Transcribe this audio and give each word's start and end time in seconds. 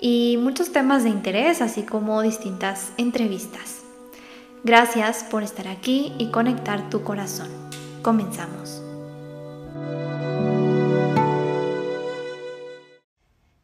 y 0.00 0.38
muchos 0.38 0.72
temas 0.72 1.04
de 1.04 1.10
interés, 1.10 1.60
así 1.60 1.82
como 1.82 2.22
distintas 2.22 2.92
entrevistas. 2.96 3.82
Gracias 4.64 5.24
por 5.24 5.42
estar 5.42 5.68
aquí 5.68 6.12
y 6.18 6.30
conectar 6.30 6.90
tu 6.90 7.02
corazón. 7.02 7.48
Comenzamos. 8.02 8.82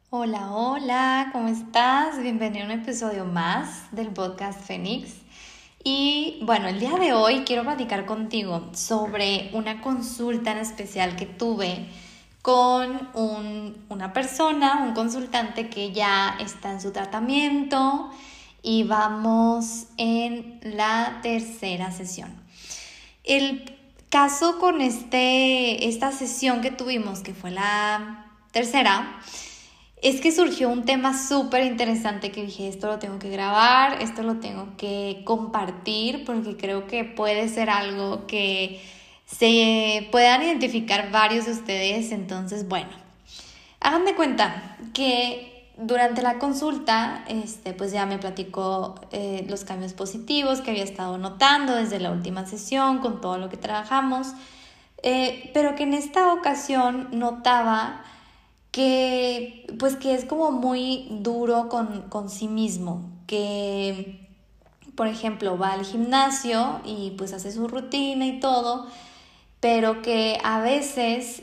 Hola, 0.09 0.51
hola, 0.51 1.29
¿cómo 1.33 1.49
estás? 1.49 2.21
Bienvenido 2.21 2.63
a 2.63 2.67
un 2.67 2.79
episodio 2.79 3.25
más 3.25 3.91
del 3.91 4.07
podcast 4.07 4.59
Fénix. 4.59 5.13
Y 5.83 6.39
bueno, 6.41 6.67
el 6.67 6.79
día 6.79 6.97
de 6.97 7.13
hoy 7.13 7.43
quiero 7.45 7.63
platicar 7.63 8.05
contigo 8.05 8.69
sobre 8.73 9.51
una 9.53 9.81
consulta 9.81 10.51
en 10.51 10.57
especial 10.57 11.15
que 11.15 11.27
tuve 11.27 11.85
con 12.45 13.09
una 13.89 14.13
persona, 14.13 14.83
un 14.83 14.93
consultante 14.93 15.67
que 15.67 15.93
ya 15.93 16.37
está 16.39 16.73
en 16.73 16.79
su 16.79 16.91
tratamiento 16.91 18.11
y 18.61 18.83
vamos 18.83 19.87
en 19.97 20.59
la 20.61 21.21
tercera 21.23 21.91
sesión. 21.91 22.29
El 23.23 23.75
caso 24.09 24.59
con 24.59 24.81
este, 24.81 25.87
esta 25.87 26.11
sesión 26.11 26.61
que 26.61 26.69
tuvimos, 26.69 27.21
que 27.21 27.33
fue 27.33 27.49
la 27.49 28.27
tercera, 28.51 29.19
es 30.03 30.21
que 30.21 30.31
surgió 30.31 30.69
un 30.69 30.85
tema 30.85 31.17
súper 31.17 31.65
interesante 31.65 32.31
que 32.31 32.43
dije, 32.43 32.67
esto 32.67 32.85
lo 32.85 32.99
tengo 32.99 33.17
que 33.17 33.31
grabar, 33.31 34.03
esto 34.03 34.21
lo 34.21 34.35
tengo 34.35 34.77
que 34.77 35.23
compartir, 35.25 36.23
porque 36.25 36.55
creo 36.57 36.85
que 36.85 37.05
puede 37.05 37.49
ser 37.49 37.71
algo 37.71 38.27
que 38.27 38.83
se 39.25 40.07
puedan 40.11 40.43
identificar 40.43 41.11
varios 41.11 41.45
de 41.45 41.51
ustedes. 41.51 42.11
Entonces, 42.11 42.67
bueno, 42.67 42.89
hagan 43.79 44.05
de 44.05 44.15
cuenta 44.15 44.77
que 44.93 45.55
durante 45.77 46.21
la 46.21 46.39
consulta, 46.39 47.25
este, 47.27 47.73
pues 47.73 47.91
ya 47.91 48.05
me 48.05 48.17
platicó 48.17 48.95
eh, 49.11 49.45
los 49.49 49.65
cambios 49.65 49.93
positivos 49.93 50.61
que 50.61 50.71
había 50.71 50.83
estado 50.83 51.17
notando 51.17 51.75
desde 51.75 51.99
la 51.99 52.11
última 52.11 52.45
sesión 52.45 52.99
con 52.99 53.19
todo 53.19 53.37
lo 53.37 53.49
que 53.49 53.57
trabajamos, 53.57 54.27
eh, 55.03 55.51
pero 55.53 55.75
que 55.75 55.83
en 55.83 55.93
esta 55.93 56.33
ocasión 56.33 57.09
notaba 57.11 58.01
que 58.71 59.65
pues 59.79 59.95
que 59.95 60.13
es 60.15 60.25
como 60.25 60.51
muy 60.51 61.07
duro 61.09 61.69
con, 61.69 62.29
sí 62.29 62.47
mismo, 62.47 63.09
que 63.27 64.27
por 64.95 65.07
ejemplo 65.07 65.57
va 65.57 65.71
al 65.71 65.85
gimnasio 65.85 66.81
y 66.83 67.11
pues 67.11 67.31
hace 67.31 67.51
su 67.51 67.67
rutina 67.67 68.25
y 68.25 68.39
todo, 68.39 68.87
pero 69.65 70.03
que 70.03 70.37
a 70.43 70.59
veces 70.59 71.41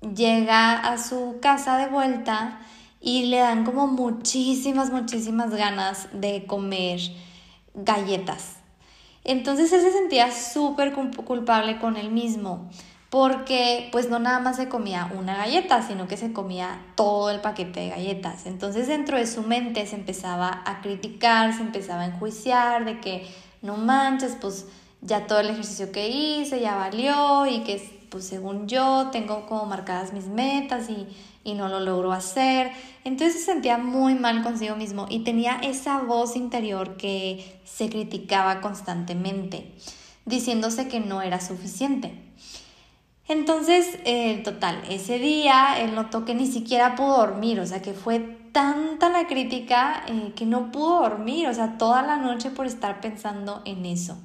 llega 0.00 0.72
a 0.80 0.98
su 0.98 1.38
casa 1.40 1.78
de 1.78 1.86
vuelta 1.86 2.58
y 3.00 3.26
le 3.26 3.38
dan 3.38 3.64
como 3.64 3.86
muchísimas, 3.86 4.90
muchísimas 4.90 5.54
ganas 5.54 6.08
de 6.12 6.44
comer 6.44 6.98
galletas. 7.72 8.56
Entonces 9.22 9.72
él 9.72 9.80
se 9.80 9.92
sentía 9.92 10.32
súper 10.32 10.92
culpable 10.92 11.78
con 11.78 11.96
él 11.96 12.10
mismo 12.10 12.68
porque 13.10 13.90
pues 13.92 14.10
no 14.10 14.18
nada 14.18 14.40
más 14.40 14.56
se 14.56 14.68
comía 14.68 15.08
una 15.16 15.36
galleta, 15.36 15.82
sino 15.82 16.08
que 16.08 16.16
se 16.16 16.32
comía 16.32 16.84
todo 16.96 17.30
el 17.30 17.40
paquete 17.40 17.78
de 17.78 17.88
galletas. 17.90 18.46
Entonces 18.46 18.88
dentro 18.88 19.18
de 19.18 19.26
su 19.28 19.42
mente 19.42 19.86
se 19.86 19.94
empezaba 19.94 20.64
a 20.66 20.80
criticar, 20.80 21.54
se 21.54 21.62
empezaba 21.62 22.02
a 22.02 22.06
enjuiciar 22.06 22.84
de 22.84 22.98
que 22.98 23.24
no 23.62 23.76
manches, 23.76 24.36
pues 24.40 24.66
ya 25.00 25.26
todo 25.26 25.40
el 25.40 25.50
ejercicio 25.50 25.92
que 25.92 26.08
hice 26.08 26.60
ya 26.60 26.76
valió 26.76 27.46
y 27.46 27.60
que 27.60 27.96
pues 28.10 28.26
según 28.26 28.66
yo 28.68 29.08
tengo 29.12 29.46
como 29.46 29.66
marcadas 29.66 30.12
mis 30.12 30.26
metas 30.26 30.88
y, 30.88 31.06
y 31.44 31.54
no 31.54 31.68
lo 31.68 31.80
logro 31.80 32.12
hacer. 32.12 32.70
Entonces 33.04 33.40
se 33.40 33.44
sentía 33.46 33.78
muy 33.78 34.14
mal 34.14 34.42
consigo 34.42 34.76
mismo 34.76 35.06
y 35.08 35.20
tenía 35.20 35.56
esa 35.62 36.02
voz 36.02 36.36
interior 36.36 36.96
que 36.96 37.60
se 37.64 37.88
criticaba 37.88 38.60
constantemente, 38.60 39.74
diciéndose 40.24 40.88
que 40.88 41.00
no 41.00 41.22
era 41.22 41.40
suficiente. 41.40 42.26
Entonces, 43.28 43.98
eh, 44.04 44.40
total, 44.44 44.82
ese 44.88 45.18
día 45.18 45.80
él 45.80 45.94
notó 45.94 46.24
que 46.24 46.34
ni 46.34 46.46
siquiera 46.46 46.94
pudo 46.94 47.18
dormir, 47.18 47.58
o 47.58 47.66
sea 47.66 47.82
que 47.82 47.92
fue 47.92 48.20
tanta 48.52 49.08
la 49.08 49.26
crítica 49.26 50.04
eh, 50.06 50.32
que 50.36 50.46
no 50.46 50.70
pudo 50.70 51.00
dormir, 51.00 51.48
o 51.48 51.54
sea, 51.54 51.76
toda 51.76 52.02
la 52.02 52.16
noche 52.16 52.50
por 52.50 52.66
estar 52.66 53.00
pensando 53.00 53.62
en 53.64 53.84
eso. 53.84 54.16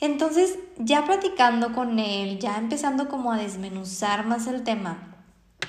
Entonces, 0.00 0.58
ya 0.78 1.04
platicando 1.04 1.72
con 1.72 1.98
él, 1.98 2.38
ya 2.38 2.58
empezando 2.58 3.08
como 3.08 3.32
a 3.32 3.38
desmenuzar 3.38 4.26
más 4.26 4.46
el 4.46 4.62
tema, 4.62 5.16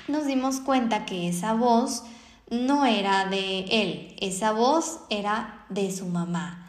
nos 0.06 0.26
dimos 0.26 0.60
cuenta 0.60 1.06
que 1.06 1.28
esa 1.28 1.54
voz 1.54 2.04
no 2.50 2.84
era 2.84 3.26
de 3.26 3.60
él, 3.70 4.16
esa 4.20 4.52
voz 4.52 5.00
era 5.10 5.64
de 5.70 5.90
su 5.90 6.06
mamá. 6.06 6.66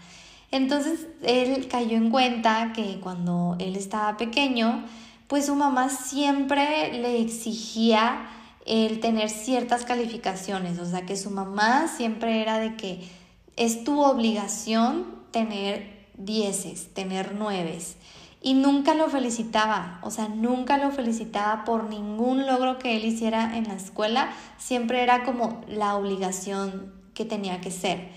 Entonces, 0.51 1.07
él 1.21 1.67
cayó 1.67 1.97
en 1.97 2.09
cuenta 2.09 2.73
que 2.73 2.99
cuando 2.99 3.55
él 3.59 3.75
estaba 3.75 4.17
pequeño, 4.17 4.85
pues 5.27 5.45
su 5.45 5.55
mamá 5.55 5.89
siempre 5.89 6.93
le 6.93 7.21
exigía 7.21 8.27
el 8.65 8.99
tener 8.99 9.29
ciertas 9.29 9.85
calificaciones, 9.85 10.79
o 10.79 10.85
sea 10.85 11.05
que 11.05 11.17
su 11.17 11.29
mamá 11.29 11.87
siempre 11.87 12.41
era 12.41 12.57
de 12.57 12.75
que 12.75 13.07
es 13.55 13.83
tu 13.83 14.01
obligación 14.01 15.05
tener 15.31 15.98
dieces, 16.19 16.93
tener 16.93 17.33
nueves. 17.33 17.95
Y 18.41 18.53
nunca 18.53 18.93
lo 18.93 19.09
felicitaba, 19.09 19.99
o 20.01 20.11
sea, 20.11 20.29
nunca 20.29 20.77
lo 20.77 20.91
felicitaba 20.91 21.65
por 21.65 21.89
ningún 21.89 22.45
logro 22.45 22.79
que 22.79 22.95
él 22.95 23.03
hiciera 23.03 23.57
en 23.57 23.67
la 23.67 23.73
escuela, 23.73 24.29
siempre 24.57 25.03
era 25.03 25.23
como 25.25 25.61
la 25.67 25.95
obligación 25.95 26.93
que 27.13 27.25
tenía 27.25 27.59
que 27.59 27.71
ser. 27.71 28.09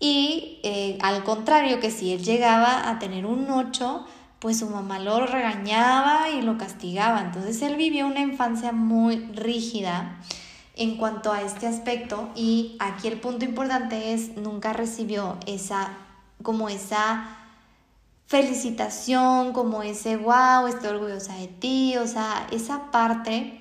Y 0.00 0.58
eh, 0.64 0.98
al 1.02 1.22
contrario, 1.22 1.78
que 1.78 1.92
si 1.92 2.12
él 2.12 2.24
llegaba 2.24 2.90
a 2.90 2.98
tener 2.98 3.26
un 3.26 3.48
8, 3.48 4.04
pues 4.40 4.58
su 4.58 4.68
mamá 4.68 4.98
lo 4.98 5.24
regañaba 5.24 6.28
y 6.30 6.42
lo 6.42 6.58
castigaba. 6.58 7.22
Entonces 7.22 7.62
él 7.62 7.76
vivió 7.76 8.06
una 8.06 8.20
infancia 8.20 8.72
muy 8.72 9.16
rígida 9.32 10.18
en 10.76 10.96
cuanto 10.96 11.32
a 11.32 11.42
este 11.42 11.66
aspecto 11.66 12.28
y 12.34 12.76
aquí 12.80 13.08
el 13.08 13.20
punto 13.20 13.44
importante 13.44 14.12
es 14.12 14.36
nunca 14.36 14.72
recibió 14.72 15.38
esa 15.46 15.96
como 16.44 16.68
esa 16.68 17.26
felicitación, 18.26 19.52
como 19.52 19.82
ese 19.82 20.16
wow, 20.16 20.68
estoy 20.68 20.90
orgullosa 20.90 21.34
de 21.36 21.48
ti, 21.48 21.96
o 21.96 22.06
sea, 22.06 22.46
esa 22.52 22.92
parte 22.92 23.60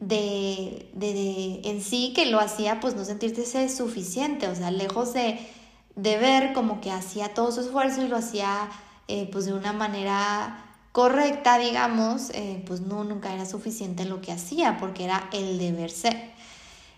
de, 0.00 0.90
de, 0.92 1.60
en 1.64 1.82
sí 1.82 2.12
que 2.14 2.26
lo 2.26 2.38
hacía 2.40 2.80
pues 2.80 2.94
no 2.94 3.04
sentirse 3.04 3.68
suficiente, 3.68 4.48
o 4.48 4.54
sea, 4.54 4.70
lejos 4.70 5.14
de, 5.14 5.38
de 5.96 6.18
ver 6.18 6.52
como 6.52 6.80
que 6.80 6.90
hacía 6.90 7.34
todo 7.34 7.50
su 7.50 7.60
esfuerzo 7.60 8.02
y 8.02 8.08
lo 8.08 8.16
hacía 8.16 8.68
eh, 9.08 9.28
pues 9.32 9.46
de 9.46 9.54
una 9.54 9.72
manera 9.72 10.64
correcta, 10.92 11.58
digamos, 11.58 12.30
eh, 12.30 12.62
pues 12.66 12.80
no, 12.80 13.04
nunca 13.04 13.32
era 13.34 13.46
suficiente 13.46 14.04
lo 14.04 14.20
que 14.20 14.32
hacía 14.32 14.78
porque 14.78 15.04
era 15.04 15.28
el 15.32 15.58
deber 15.58 15.90
ser. 15.90 16.32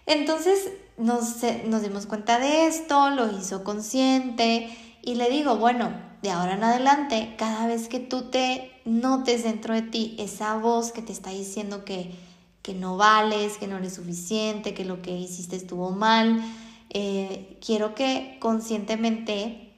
Entonces 0.07 0.71
nos, 0.97 1.37
nos 1.67 1.83
dimos 1.83 2.07
cuenta 2.07 2.39
de 2.39 2.67
esto, 2.67 3.11
lo 3.11 3.31
hizo 3.39 3.65
consciente 3.65 4.69
y 5.03 5.15
le 5.15 5.31
digo, 5.31 5.57
bueno, 5.57 5.93
de 6.23 6.31
ahora 6.31 6.55
en 6.55 6.65
adelante, 6.65 7.35
cada 7.39 7.67
vez 7.67 7.89
que 7.89 8.01
tú 8.01 8.31
te 8.31 8.73
notes 8.85 9.45
dentro 9.45 9.75
de 9.75 9.83
ti 9.83 10.17
esa 10.19 10.57
voz 10.57 10.93
que 10.93 11.03
te 11.03 11.13
está 11.13 11.31
diciendo 11.31 11.85
que, 11.85 12.15
que 12.63 12.75
no 12.75 12.97
vales, 12.97 13.57
que 13.57 13.67
no 13.67 13.79
eres 13.79 13.95
suficiente, 13.95 14.75
que 14.75 14.85
lo 14.85 15.01
que 15.01 15.17
hiciste 15.17 15.57
estuvo 15.57 15.91
mal, 15.91 16.43
eh, 16.91 17.59
quiero 17.65 17.95
que 17.95 18.37
conscientemente 18.41 19.73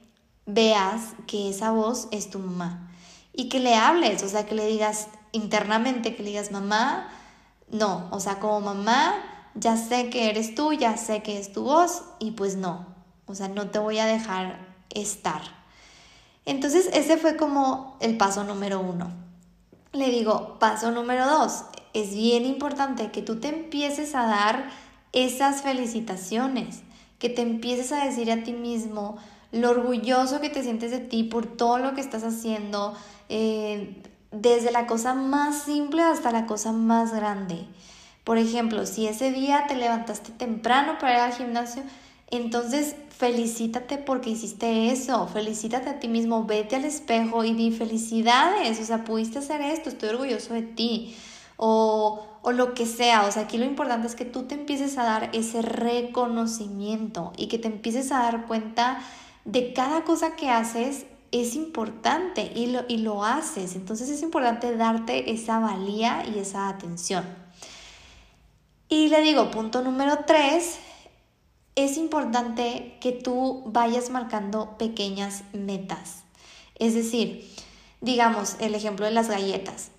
veas 0.45 1.13
que 1.27 1.49
esa 1.49 1.71
voz 1.71 2.07
es 2.11 2.29
tu 2.29 2.39
mamá 2.39 2.91
y 3.33 3.49
que 3.49 3.59
le 3.59 3.75
hables, 3.75 4.23
o 4.23 4.29
sea, 4.29 4.45
que 4.45 4.55
le 4.55 4.67
digas 4.67 5.07
internamente, 5.31 6.15
que 6.15 6.23
le 6.23 6.29
digas, 6.29 6.51
mamá, 6.51 7.09
no, 7.71 8.09
o 8.11 8.19
sea, 8.19 8.39
como 8.39 8.59
mamá, 8.61 9.15
ya 9.55 9.77
sé 9.77 10.09
que 10.09 10.29
eres 10.29 10.55
tú, 10.55 10.73
ya 10.73 10.97
sé 10.97 11.23
que 11.23 11.39
es 11.39 11.53
tu 11.53 11.63
voz 11.63 12.03
y 12.19 12.31
pues 12.31 12.57
no, 12.57 12.87
o 13.25 13.35
sea, 13.35 13.47
no 13.47 13.69
te 13.69 13.79
voy 13.79 13.99
a 13.99 14.05
dejar 14.05 14.72
estar. 14.93 15.41
Entonces, 16.45 16.89
ese 16.93 17.17
fue 17.17 17.37
como 17.37 17.97
el 17.99 18.17
paso 18.17 18.43
número 18.43 18.79
uno. 18.79 19.11
Le 19.91 20.09
digo, 20.09 20.57
paso 20.59 20.91
número 20.91 21.27
dos, 21.27 21.63
es 21.93 22.15
bien 22.15 22.45
importante 22.45 23.11
que 23.11 23.21
tú 23.21 23.39
te 23.39 23.49
empieces 23.49 24.15
a 24.15 24.25
dar 24.25 24.69
esas 25.11 25.61
felicitaciones, 25.61 26.81
que 27.19 27.29
te 27.29 27.41
empieces 27.41 27.91
a 27.91 28.03
decir 28.03 28.31
a 28.31 28.43
ti 28.43 28.53
mismo 28.53 29.17
lo 29.51 29.69
orgulloso 29.69 30.41
que 30.41 30.49
te 30.49 30.63
sientes 30.63 30.89
de 30.89 30.97
ti 30.97 31.23
por 31.23 31.45
todo 31.45 31.77
lo 31.77 31.93
que 31.93 32.01
estás 32.01 32.23
haciendo, 32.23 32.95
eh, 33.29 34.01
desde 34.31 34.71
la 34.71 34.87
cosa 34.87 35.13
más 35.13 35.61
simple 35.61 36.01
hasta 36.01 36.31
la 36.31 36.47
cosa 36.47 36.71
más 36.71 37.13
grande. 37.13 37.67
Por 38.23 38.39
ejemplo, 38.39 38.85
si 38.87 39.07
ese 39.07 39.31
día 39.31 39.65
te 39.67 39.75
levantaste 39.75 40.31
temprano 40.31 40.97
para 40.97 41.13
ir 41.13 41.19
al 41.19 41.33
gimnasio, 41.33 41.83
entonces 42.37 42.95
felicítate 43.09 43.97
porque 43.97 44.31
hiciste 44.31 44.91
eso, 44.91 45.27
felicítate 45.27 45.89
a 45.89 45.99
ti 45.99 46.07
mismo, 46.07 46.45
vete 46.45 46.75
al 46.75 46.85
espejo 46.85 47.43
y 47.43 47.53
di 47.53 47.71
felicidades, 47.71 48.79
o 48.79 48.83
sea, 48.83 49.03
pudiste 49.03 49.39
hacer 49.39 49.61
esto, 49.61 49.89
estoy 49.89 50.09
orgulloso 50.09 50.53
de 50.53 50.63
ti, 50.63 51.15
o, 51.57 52.25
o 52.41 52.51
lo 52.51 52.73
que 52.73 52.85
sea, 52.85 53.25
o 53.25 53.31
sea, 53.31 53.43
aquí 53.43 53.57
lo 53.57 53.65
importante 53.65 54.07
es 54.07 54.15
que 54.15 54.25
tú 54.25 54.43
te 54.43 54.55
empieces 54.55 54.97
a 54.97 55.03
dar 55.03 55.29
ese 55.33 55.61
reconocimiento 55.61 57.33
y 57.37 57.47
que 57.47 57.59
te 57.59 57.67
empieces 57.67 58.11
a 58.11 58.19
dar 58.19 58.47
cuenta 58.47 58.99
de 59.45 59.73
cada 59.73 60.03
cosa 60.03 60.35
que 60.35 60.49
haces 60.49 61.05
es 61.31 61.55
importante 61.55 62.51
y 62.55 62.67
lo, 62.67 62.81
y 62.87 62.97
lo 62.97 63.23
haces, 63.23 63.75
entonces 63.75 64.09
es 64.09 64.21
importante 64.21 64.75
darte 64.75 65.31
esa 65.31 65.59
valía 65.59 66.23
y 66.33 66.39
esa 66.39 66.67
atención. 66.67 67.23
Y 68.89 69.09
le 69.09 69.21
digo, 69.21 69.49
punto 69.49 69.81
número 69.81 70.19
tres, 70.27 70.77
es 71.75 71.97
importante 71.97 72.97
que 73.01 73.11
tú 73.11 73.63
vayas 73.65 74.09
marcando 74.09 74.77
pequeñas 74.77 75.43
metas. 75.53 76.23
Es 76.75 76.93
decir, 76.93 77.49
digamos 78.01 78.57
el 78.59 78.75
ejemplo 78.75 79.05
de 79.05 79.11
las 79.11 79.29
galletas. 79.29 79.89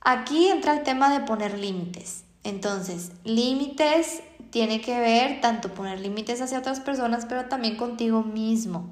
Aquí 0.00 0.48
entra 0.48 0.74
el 0.74 0.82
tema 0.82 1.12
de 1.12 1.24
poner 1.24 1.58
límites. 1.58 2.24
Entonces, 2.44 3.12
límites 3.24 4.20
tiene 4.50 4.80
que 4.80 4.98
ver 4.98 5.40
tanto 5.40 5.72
poner 5.74 6.00
límites 6.00 6.40
hacia 6.40 6.58
otras 6.58 6.80
personas, 6.80 7.24
pero 7.26 7.46
también 7.46 7.76
contigo 7.76 8.22
mismo. 8.22 8.86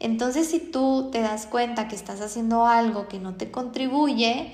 Entonces, 0.00 0.48
si 0.48 0.58
tú 0.58 1.10
te 1.12 1.20
das 1.20 1.46
cuenta 1.46 1.88
que 1.88 1.94
estás 1.94 2.20
haciendo 2.20 2.66
algo 2.66 3.08
que 3.08 3.18
no 3.18 3.34
te 3.34 3.50
contribuye 3.50 4.52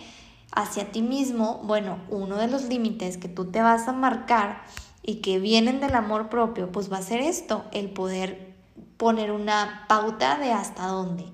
hacia 0.52 0.92
ti 0.92 1.02
mismo, 1.02 1.60
bueno, 1.64 1.98
uno 2.10 2.36
de 2.36 2.48
los 2.48 2.64
límites 2.64 3.16
que 3.16 3.28
tú 3.28 3.50
te 3.50 3.62
vas 3.62 3.88
a 3.88 3.92
marcar 3.92 4.62
y 5.02 5.16
que 5.16 5.38
vienen 5.38 5.80
del 5.80 5.94
amor 5.94 6.28
propio, 6.28 6.70
pues 6.70 6.92
va 6.92 6.98
a 6.98 7.02
ser 7.02 7.20
esto, 7.20 7.64
el 7.72 7.90
poder 7.90 8.54
poner 8.96 9.32
una 9.32 9.84
pauta 9.88 10.38
de 10.38 10.52
hasta 10.52 10.86
dónde. 10.86 11.24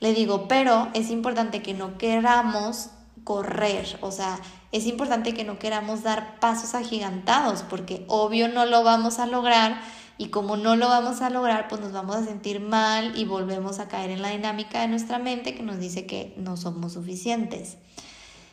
Le 0.00 0.12
digo, 0.12 0.48
pero 0.48 0.88
es 0.94 1.10
importante 1.10 1.62
que 1.62 1.72
no 1.72 1.96
queramos 1.96 2.90
correr, 3.24 3.98
o 4.02 4.12
sea, 4.12 4.38
es 4.70 4.86
importante 4.86 5.32
que 5.32 5.44
no 5.44 5.58
queramos 5.58 6.02
dar 6.02 6.38
pasos 6.40 6.74
agigantados, 6.74 7.62
porque 7.62 8.04
obvio 8.08 8.48
no 8.48 8.66
lo 8.66 8.82
vamos 8.82 9.18
a 9.18 9.26
lograr 9.26 9.80
y 10.18 10.28
como 10.28 10.56
no 10.56 10.76
lo 10.76 10.88
vamos 10.88 11.22
a 11.22 11.30
lograr, 11.30 11.68
pues 11.68 11.80
nos 11.80 11.92
vamos 11.92 12.16
a 12.16 12.24
sentir 12.24 12.60
mal 12.60 13.16
y 13.16 13.24
volvemos 13.24 13.78
a 13.78 13.88
caer 13.88 14.10
en 14.10 14.20
la 14.20 14.30
dinámica 14.30 14.80
de 14.80 14.88
nuestra 14.88 15.18
mente 15.18 15.54
que 15.54 15.62
nos 15.62 15.78
dice 15.78 16.06
que 16.06 16.34
no 16.36 16.56
somos 16.56 16.92
suficientes. 16.92 17.78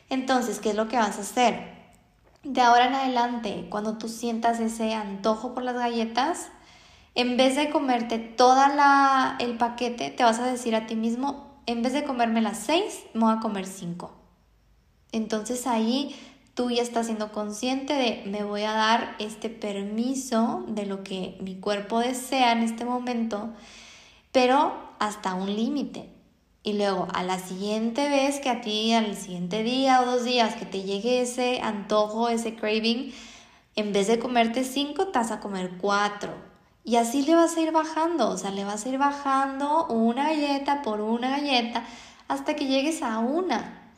Entonces, 0.10 0.60
¿qué 0.60 0.70
es 0.70 0.76
lo 0.76 0.88
que 0.88 0.98
vas 0.98 1.18
a 1.18 1.22
hacer? 1.22 1.81
De 2.44 2.62
ahora 2.62 2.88
en 2.88 2.96
adelante, 2.96 3.68
cuando 3.70 3.98
tú 3.98 4.08
sientas 4.08 4.60
ese 4.60 4.94
antojo 4.94 5.54
por 5.54 5.64
las 5.64 5.76
galletas, 5.76 6.50
en 7.14 7.38
vez 7.38 7.56
de 7.56 7.70
comerte 7.70 8.20
toda 8.20 9.38
el 9.40 9.58
paquete, 9.58 10.10
te 10.10 10.24
vas 10.24 10.40
a 10.40 10.46
decir 10.46 10.76
a 10.76 10.88
ti 10.88 10.96
mismo, 10.96 11.62
en 11.66 11.82
vez 11.82 11.94
de 11.94 12.04
comerme 12.04 12.42
las 12.42 12.58
seis, 12.58 13.04
me 13.14 13.22
voy 13.22 13.34
a 13.34 13.40
comer 13.40 13.68
cinco. 13.68 14.12
Entonces 15.12 15.68
ahí 15.68 16.16
tú 16.54 16.72
ya 16.72 16.82
estás 16.82 17.08
siendo 17.08 17.32
consciente 17.32 17.94
de 17.94 18.24
me 18.26 18.44
voy 18.44 18.64
a 18.64 18.74
dar 18.74 19.16
este 19.20 19.50
permiso 19.50 20.64
de 20.68 20.86
lo 20.86 21.04
que 21.04 21.38
mi 21.42 21.60
cuerpo 21.60 22.00
desea 22.00 22.54
en 22.54 22.64
este 22.64 22.86
momento, 22.86 23.50
pero 24.32 24.74
hasta 25.00 25.34
un 25.34 25.54
límite. 25.54 26.21
Y 26.64 26.74
luego 26.74 27.08
a 27.14 27.24
la 27.24 27.40
siguiente 27.40 28.08
vez 28.08 28.40
que 28.40 28.50
a 28.50 28.62
ti, 28.62 28.94
al 28.94 29.16
siguiente 29.16 29.64
día 29.64 30.02
o 30.02 30.06
dos 30.06 30.24
días 30.24 30.56
que 30.56 30.66
te 30.66 30.84
llegue 30.84 31.22
ese 31.22 31.60
antojo, 31.62 32.30
ese 32.30 32.56
craving, 32.56 33.14
en 33.76 33.94
vez 33.94 34.08
de 34.08 34.20
comerte 34.20 34.64
cinco, 34.64 35.08
te 35.08 35.18
vas 35.20 35.32
a 35.32 35.40
comer 35.40 35.72
cuatro. 35.80 36.34
Y 36.84 36.98
así 36.98 37.24
le 37.24 37.36
vas 37.36 37.58
a 37.58 37.62
ir 37.62 37.72
bajando, 37.72 38.30
o 38.30 38.38
sea, 38.38 38.52
le 38.52 38.64
vas 38.64 38.86
a 38.86 38.90
ir 38.90 38.98
bajando 38.98 39.88
una 39.88 40.26
galleta 40.26 40.82
por 40.82 41.02
una 41.02 41.32
galleta 41.32 41.84
hasta 42.28 42.56
que 42.56 42.66
llegues 42.66 43.02
a 43.02 43.20
una. 43.20 43.94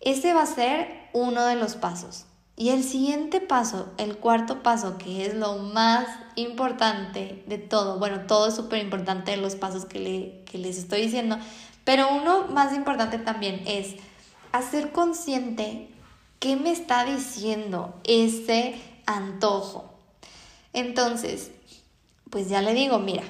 Ese 0.00 0.32
va 0.34 0.42
a 0.42 0.46
ser 0.46 1.08
uno 1.12 1.44
de 1.44 1.56
los 1.56 1.74
pasos. 1.74 2.26
Y 2.56 2.70
el 2.70 2.84
siguiente 2.84 3.40
paso, 3.40 3.92
el 3.98 4.16
cuarto 4.16 4.62
paso, 4.62 4.96
que 4.96 5.26
es 5.26 5.34
lo 5.34 5.58
más 5.58 6.06
importante 6.36 7.44
de 7.46 7.58
todo, 7.58 7.98
bueno, 7.98 8.22
todo 8.26 8.48
es 8.48 8.54
súper 8.54 8.82
importante 8.82 9.32
de 9.32 9.36
los 9.36 9.56
pasos 9.56 9.84
que, 9.84 9.98
le, 9.98 10.44
que 10.44 10.56
les 10.56 10.78
estoy 10.78 11.02
diciendo, 11.02 11.36
pero 11.86 12.12
uno 12.12 12.48
más 12.48 12.74
importante 12.74 13.16
también 13.16 13.62
es 13.64 13.94
hacer 14.50 14.90
consciente 14.90 15.88
qué 16.40 16.56
me 16.56 16.72
está 16.72 17.04
diciendo 17.04 17.94
ese 18.02 18.74
antojo. 19.06 19.94
Entonces, 20.72 21.52
pues 22.28 22.48
ya 22.48 22.60
le 22.60 22.74
digo, 22.74 22.98
mira, 22.98 23.22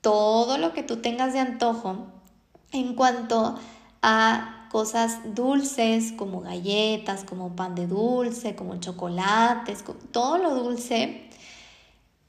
todo 0.00 0.58
lo 0.58 0.72
que 0.72 0.82
tú 0.82 0.96
tengas 0.96 1.32
de 1.32 1.38
antojo 1.38 2.08
en 2.72 2.96
cuanto 2.96 3.54
a 4.02 4.66
cosas 4.72 5.20
dulces 5.36 6.12
como 6.12 6.40
galletas, 6.40 7.22
como 7.22 7.54
pan 7.54 7.76
de 7.76 7.86
dulce, 7.86 8.56
como 8.56 8.80
chocolates, 8.80 9.84
todo 10.10 10.38
lo 10.38 10.56
dulce, 10.56 11.30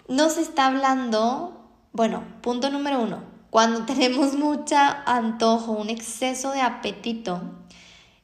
nos 0.07 0.37
está 0.37 0.67
hablando, 0.67 1.65
bueno, 1.93 2.23
punto 2.41 2.69
número 2.69 3.01
uno, 3.01 3.32
cuando 3.53 3.85
tenemos 3.85 4.33
mucha 4.33 5.03
antojo, 5.03 5.73
un 5.73 5.91
exceso 5.91 6.53
de 6.53 6.61
apetito, 6.61 7.39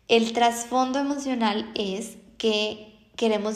el 0.07 0.33
trasfondo 0.33 0.97
emocional 0.97 1.71
es 1.75 2.17
que 2.39 2.97
queremos 3.15 3.55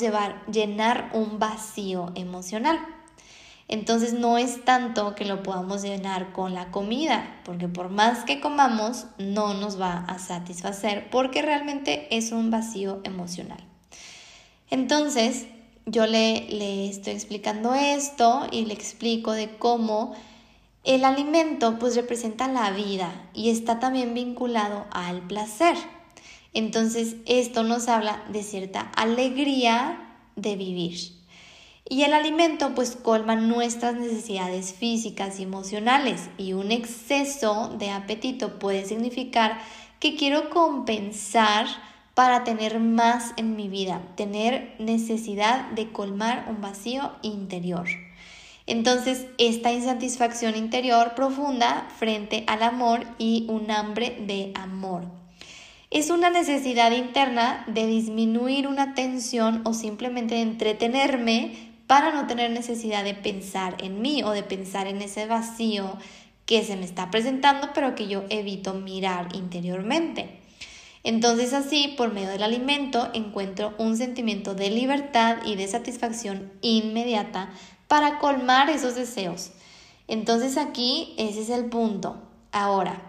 llenar 0.51 1.09
un 1.13 1.39
vacío 1.39 2.11
emocional. 2.13 2.77
Entonces 3.67 4.13
no 4.13 4.37
es 4.37 4.63
tanto 4.63 5.15
que 5.15 5.25
lo 5.25 5.41
podamos 5.41 5.81
llenar 5.81 6.31
con 6.31 6.53
la 6.53 6.69
comida, 6.69 7.41
porque 7.43 7.67
por 7.67 7.89
más 7.89 8.23
que 8.23 8.39
comamos 8.39 9.07
no 9.17 9.55
nos 9.55 9.81
va 9.81 10.05
a 10.07 10.19
satisfacer, 10.19 11.09
porque 11.09 11.41
realmente 11.41 12.15
es 12.15 12.31
un 12.31 12.51
vacío 12.51 13.01
emocional. 13.03 13.63
Entonces 14.69 15.47
yo 15.87 16.05
le, 16.05 16.47
le 16.51 16.87
estoy 16.87 17.13
explicando 17.13 17.73
esto 17.73 18.45
y 18.51 18.65
le 18.65 18.75
explico 18.75 19.31
de 19.31 19.57
cómo 19.57 20.13
el 20.83 21.05
alimento 21.05 21.79
pues 21.79 21.95
representa 21.95 22.47
la 22.47 22.71
vida 22.71 23.29
y 23.33 23.49
está 23.49 23.79
también 23.79 24.13
vinculado 24.13 24.85
al 24.91 25.21
placer. 25.27 25.77
Entonces 26.53 27.15
esto 27.25 27.63
nos 27.63 27.87
habla 27.87 28.23
de 28.29 28.43
cierta 28.43 28.81
alegría 28.95 30.17
de 30.35 30.55
vivir. 30.55 30.97
Y 31.89 32.03
el 32.03 32.13
alimento 32.13 32.75
pues 32.75 32.95
colma 32.95 33.35
nuestras 33.35 33.95
necesidades 33.95 34.73
físicas 34.73 35.39
y 35.39 35.43
emocionales 35.43 36.29
y 36.37 36.53
un 36.53 36.71
exceso 36.71 37.75
de 37.77 37.91
apetito 37.91 38.59
puede 38.59 38.85
significar 38.85 39.59
que 39.99 40.15
quiero 40.15 40.49
compensar 40.49 41.65
para 42.13 42.43
tener 42.43 42.79
más 42.79 43.33
en 43.37 43.55
mi 43.55 43.69
vida, 43.69 44.01
tener 44.15 44.75
necesidad 44.79 45.71
de 45.71 45.91
colmar 45.91 46.45
un 46.49 46.61
vacío 46.61 47.11
interior. 47.21 47.87
Entonces, 48.65 49.25
esta 49.37 49.71
insatisfacción 49.71 50.55
interior 50.55 51.15
profunda 51.15 51.87
frente 51.97 52.43
al 52.47 52.63
amor 52.63 53.05
y 53.17 53.45
un 53.49 53.69
hambre 53.71 54.17
de 54.25 54.51
amor. 54.55 55.03
Es 55.91 56.09
una 56.09 56.29
necesidad 56.29 56.91
interna 56.91 57.65
de 57.67 57.85
disminuir 57.85 58.67
una 58.67 58.95
tensión 58.95 59.61
o 59.65 59.73
simplemente 59.73 60.35
de 60.35 60.41
entretenerme 60.41 61.73
para 61.87 62.11
no 62.11 62.25
tener 62.25 62.49
necesidad 62.49 63.03
de 63.03 63.13
pensar 63.13 63.75
en 63.79 64.01
mí 64.01 64.23
o 64.23 64.31
de 64.31 64.43
pensar 64.43 64.87
en 64.87 65.01
ese 65.01 65.27
vacío 65.27 65.97
que 66.45 66.63
se 66.63 66.75
me 66.75 66.85
está 66.85 67.11
presentando 67.11 67.69
pero 67.73 67.95
que 67.95 68.07
yo 68.07 68.23
evito 68.29 68.73
mirar 68.73 69.35
interiormente. 69.35 70.39
Entonces 71.03 71.53
así, 71.53 71.93
por 71.97 72.13
medio 72.13 72.29
del 72.29 72.43
alimento, 72.43 73.09
encuentro 73.13 73.73
un 73.77 73.97
sentimiento 73.97 74.55
de 74.55 74.69
libertad 74.71 75.37
y 75.45 75.55
de 75.55 75.67
satisfacción 75.67 76.51
inmediata 76.61 77.51
para 77.87 78.19
colmar 78.19 78.69
esos 78.69 78.95
deseos. 78.95 79.51
Entonces 80.07 80.57
aquí 80.57 81.13
ese 81.17 81.41
es 81.41 81.49
el 81.49 81.65
punto. 81.65 82.17
Ahora, 82.51 83.01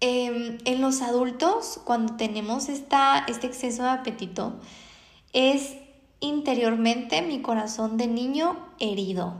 em, 0.00 0.58
en 0.64 0.80
los 0.80 1.02
adultos, 1.02 1.80
cuando 1.84 2.16
tenemos 2.16 2.68
esta, 2.68 3.24
este 3.28 3.46
exceso 3.46 3.84
de 3.84 3.90
apetito, 3.90 4.54
es 5.32 5.76
interiormente 6.20 7.22
mi 7.22 7.40
corazón 7.42 7.96
de 7.96 8.06
niño 8.06 8.56
herido. 8.78 9.34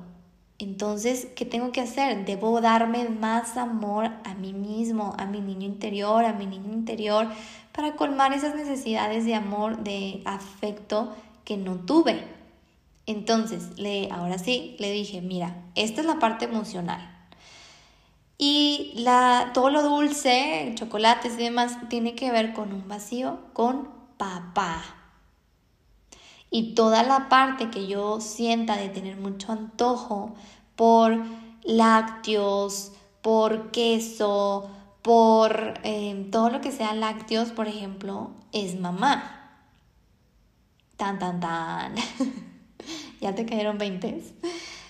Entonces, 0.59 1.27
¿qué 1.35 1.45
tengo 1.45 1.73
que 1.73 1.81
hacer? 1.81 2.25
Debo 2.25 2.61
darme 2.61 3.09
más 3.09 3.57
amor 3.57 4.11
a 4.25 4.35
mí 4.35 4.53
mismo, 4.53 5.15
a 5.19 5.27
mi 5.27 5.41
niño 5.41 5.67
interior, 5.67 6.25
a 6.25 6.33
mi 6.33 6.47
niño 6.47 6.73
interior, 6.73 7.27
para 7.73 7.97
colmar 7.97 8.33
esas 8.33 8.55
necesidades 8.55 9.25
de 9.25 9.35
amor, 9.35 9.83
de 9.83 10.23
afecto 10.25 11.13
que 11.45 11.57
no 11.57 11.77
tuve. 11.77 12.42
Entonces, 13.07 13.79
le, 13.79 14.11
ahora 14.11 14.39
sí, 14.39 14.77
le 14.79 14.93
dije, 14.93 15.21
mira, 15.21 15.65
esta 15.75 16.01
es 16.01 16.07
la 16.07 16.19
parte 16.19 16.45
emocional. 16.45 17.09
Y 18.39 18.93
la, 18.97 19.51
todo 19.55 19.71
lo 19.71 19.83
dulce, 19.83 20.73
chocolates 20.75 21.35
y 21.35 21.45
demás, 21.45 21.77
tiene 21.89 22.15
que 22.15 22.31
ver 22.33 22.53
con 22.53 22.73
un 22.73 22.89
vacío 22.89 23.41
con 23.53 23.89
papá. 24.17 24.83
Y 26.51 26.75
toda 26.75 27.03
la 27.03 27.29
parte 27.29 27.71
que 27.71 27.87
yo 27.87 28.21
sienta 28.21 28.77
de 28.77 28.89
tener 28.89 29.17
mucho 29.17 29.53
antojo 29.53 30.35
por 30.77 31.23
lácteos, 31.65 32.93
por 33.23 33.71
queso, 33.71 34.69
por 35.03 35.75
eh, 35.83 36.29
todo 36.31 36.51
lo 36.51 36.61
que 36.61 36.73
sea 36.73 36.95
lácteos, 36.95 37.51
por 37.51 37.69
ejemplo, 37.69 38.31
es 38.53 38.79
mamá. 38.79 39.61
Tan, 40.97 41.19
tan, 41.19 41.41
tan. 41.41 41.95
ya 43.23 43.35
te 43.35 43.47
cayeron 43.47 43.79
20. 43.79 44.23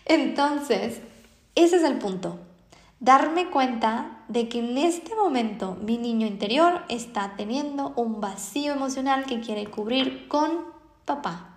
Entonces, 0.06 1.00
ese 1.54 1.76
es 1.76 1.82
el 1.84 1.98
punto. 1.98 2.40
Darme 2.98 3.50
cuenta 3.50 4.24
de 4.28 4.48
que 4.48 4.60
en 4.60 4.78
este 4.78 5.14
momento 5.14 5.76
mi 5.82 5.98
niño 5.98 6.26
interior 6.26 6.82
está 6.88 7.34
teniendo 7.36 7.92
un 7.96 8.20
vacío 8.20 8.72
emocional 8.72 9.26
que 9.26 9.40
quiere 9.40 9.66
cubrir 9.66 10.28
con 10.28 10.64
papá. 11.04 11.48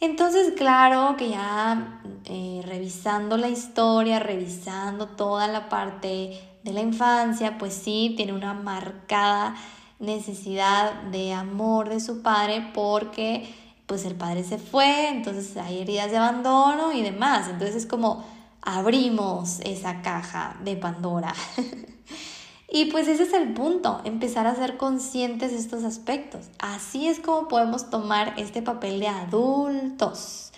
Entonces, 0.00 0.52
claro 0.56 1.16
que 1.16 1.30
ya 1.30 2.00
eh, 2.26 2.62
revisando 2.64 3.36
la 3.36 3.48
historia, 3.48 4.20
revisando 4.20 5.08
toda 5.08 5.48
la 5.48 5.68
parte 5.68 6.40
de 6.62 6.72
la 6.72 6.82
infancia, 6.82 7.58
pues 7.58 7.74
sí, 7.74 8.14
tiene 8.16 8.32
una 8.32 8.54
marcada 8.54 9.56
necesidad 9.98 11.02
de 11.10 11.32
amor 11.32 11.88
de 11.88 11.98
su 11.98 12.22
padre 12.22 12.70
porque 12.72 13.52
pues 13.88 14.04
el 14.04 14.14
padre 14.14 14.44
se 14.44 14.58
fue, 14.58 15.08
entonces 15.08 15.56
hay 15.56 15.78
heridas 15.78 16.10
de 16.10 16.18
abandono 16.18 16.92
y 16.92 17.00
demás. 17.00 17.48
Entonces 17.48 17.74
es 17.74 17.86
como 17.86 18.22
abrimos 18.60 19.60
esa 19.60 20.02
caja 20.02 20.58
de 20.62 20.76
Pandora. 20.76 21.34
y 22.70 22.84
pues 22.90 23.08
ese 23.08 23.22
es 23.22 23.32
el 23.32 23.54
punto, 23.54 24.02
empezar 24.04 24.46
a 24.46 24.54
ser 24.54 24.76
conscientes 24.76 25.52
de 25.52 25.58
estos 25.58 25.84
aspectos. 25.84 26.48
Así 26.58 27.08
es 27.08 27.18
como 27.18 27.48
podemos 27.48 27.88
tomar 27.88 28.34
este 28.36 28.60
papel 28.60 29.00
de 29.00 29.08
adultos. 29.08 30.52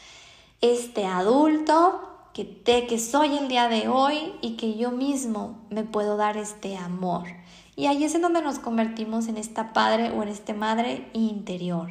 Este 0.60 1.06
adulto 1.06 2.00
que 2.34 2.44
te 2.44 2.88
que 2.88 2.98
soy 2.98 3.38
el 3.38 3.46
día 3.46 3.68
de 3.68 3.86
hoy 3.86 4.32
y 4.42 4.56
que 4.56 4.74
yo 4.74 4.90
mismo 4.90 5.56
me 5.70 5.84
puedo 5.84 6.16
dar 6.16 6.36
este 6.36 6.76
amor. 6.76 7.28
Y 7.76 7.86
ahí 7.86 8.02
es 8.02 8.16
en 8.16 8.22
donde 8.22 8.42
nos 8.42 8.58
convertimos 8.58 9.28
en 9.28 9.36
esta 9.36 9.72
padre 9.72 10.10
o 10.10 10.24
en 10.24 10.30
este 10.30 10.52
madre 10.52 11.08
interior. 11.12 11.90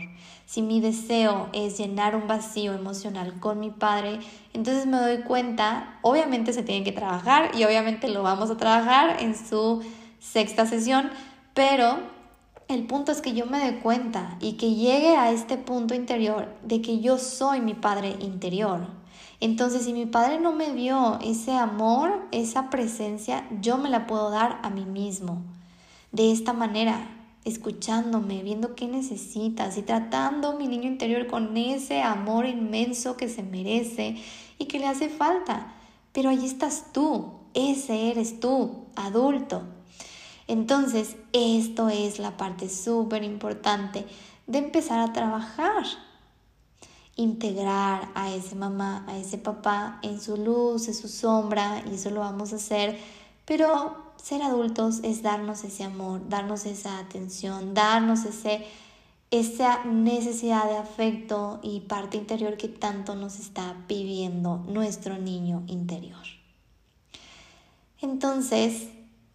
Si 0.49 0.63
mi 0.63 0.81
deseo 0.81 1.47
es 1.53 1.77
llenar 1.77 2.15
un 2.15 2.27
vacío 2.27 2.73
emocional 2.73 3.39
con 3.39 3.59
mi 3.59 3.69
padre, 3.69 4.17
entonces 4.51 4.87
me 4.87 4.97
doy 4.97 5.19
cuenta, 5.19 5.99
obviamente 6.01 6.53
se 6.53 6.63
tiene 6.63 6.83
que 6.83 6.91
trabajar 6.91 7.51
y 7.55 7.65
obviamente 7.65 8.07
lo 8.07 8.23
vamos 8.23 8.49
a 8.49 8.57
trabajar 8.57 9.21
en 9.21 9.35
su 9.37 9.83
sexta 10.17 10.65
sesión, 10.65 11.11
pero 11.53 11.99
el 12.67 12.87
punto 12.87 13.11
es 13.11 13.21
que 13.21 13.33
yo 13.33 13.45
me 13.45 13.59
dé 13.59 13.77
cuenta 13.77 14.37
y 14.39 14.53
que 14.53 14.73
llegue 14.73 15.15
a 15.17 15.29
este 15.29 15.55
punto 15.57 15.93
interior 15.93 16.51
de 16.63 16.81
que 16.81 16.99
yo 16.99 17.19
soy 17.19 17.61
mi 17.61 17.75
padre 17.75 18.15
interior. 18.19 18.87
Entonces, 19.41 19.83
si 19.83 19.93
mi 19.93 20.07
padre 20.07 20.39
no 20.39 20.51
me 20.51 20.73
dio 20.73 21.19
ese 21.21 21.53
amor, 21.53 22.25
esa 22.31 22.71
presencia, 22.71 23.47
yo 23.61 23.77
me 23.77 23.91
la 23.91 24.07
puedo 24.07 24.31
dar 24.31 24.57
a 24.63 24.71
mí 24.71 24.85
mismo 24.85 25.43
de 26.11 26.31
esta 26.31 26.53
manera, 26.53 27.18
escuchándome, 27.45 28.43
viendo 28.43 28.75
qué 28.75 28.87
necesitas 28.87 29.77
y 29.77 29.81
tratando 29.81 30.57
mi 30.57 30.67
niño 30.67 30.87
interior 30.87 31.27
con 31.27 31.55
ese 31.57 32.01
amor 32.01 32.45
inmenso 32.45 33.17
que 33.17 33.29
se 33.29 33.43
merece 33.43 34.17
y 34.57 34.65
que 34.65 34.79
le 34.79 34.87
hace 34.87 35.09
falta. 35.09 35.73
Pero 36.11 36.29
ahí 36.29 36.45
estás 36.45 36.91
tú, 36.91 37.33
ese 37.53 38.11
eres 38.11 38.39
tú, 38.39 38.85
adulto. 38.95 39.63
Entonces, 40.47 41.15
esto 41.31 41.89
es 41.89 42.19
la 42.19 42.35
parte 42.35 42.69
súper 42.69 43.23
importante 43.23 44.05
de 44.47 44.57
empezar 44.57 44.99
a 44.99 45.13
trabajar. 45.13 45.85
Integrar 47.15 48.09
a 48.15 48.33
ese 48.33 48.55
mamá, 48.55 49.05
a 49.07 49.17
ese 49.17 49.37
papá 49.37 49.99
en 50.01 50.19
su 50.19 50.37
luz, 50.37 50.87
en 50.87 50.95
su 50.95 51.07
sombra, 51.07 51.83
y 51.89 51.95
eso 51.95 52.09
lo 52.09 52.21
vamos 52.21 52.53
a 52.53 52.55
hacer, 52.55 52.97
pero 53.45 54.08
ser 54.21 54.41
adultos 54.41 54.99
es 55.03 55.21
darnos 55.21 55.63
ese 55.63 55.83
amor, 55.83 56.27
darnos 56.29 56.65
esa 56.65 56.99
atención, 56.99 57.73
darnos 57.73 58.25
ese, 58.25 58.65
esa 59.31 59.83
necesidad 59.85 60.65
de 60.69 60.77
afecto 60.77 61.59
y 61.61 61.81
parte 61.81 62.17
interior 62.17 62.57
que 62.57 62.67
tanto 62.67 63.15
nos 63.15 63.39
está 63.39 63.75
pidiendo 63.87 64.57
nuestro 64.67 65.17
niño 65.17 65.63
interior. 65.67 66.23
Entonces, 68.01 68.87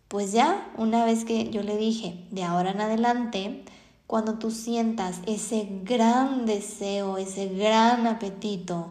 pues 0.08 0.32
ya, 0.32 0.70
una 0.76 1.04
vez 1.04 1.24
que 1.24 1.50
yo 1.50 1.62
le 1.62 1.76
dije, 1.76 2.24
de 2.30 2.44
ahora 2.44 2.70
en 2.70 2.80
adelante, 2.80 3.64
cuando 4.06 4.34
tú 4.34 4.50
sientas 4.50 5.20
ese 5.26 5.68
gran 5.82 6.46
deseo, 6.46 7.18
ese 7.18 7.48
gran 7.48 8.06
apetito 8.06 8.90